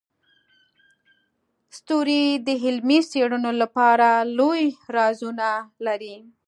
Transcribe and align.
ستوري 1.77 2.23
د 2.45 2.49
علمي 2.63 2.99
څیړنو 3.11 3.51
لپاره 3.61 4.07
لوی 4.37 4.63
رازونه 4.95 5.47
لري. 5.85 6.15